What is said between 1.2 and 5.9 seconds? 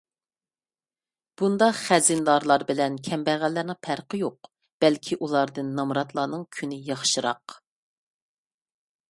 بۇنداق خەزىنىدارلار بىلەن كەمبەغەللەرنىڭ پەرقى يوق. بەلكى ئۇلاردىن